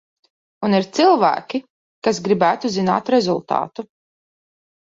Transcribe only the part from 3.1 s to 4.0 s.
rezultātu.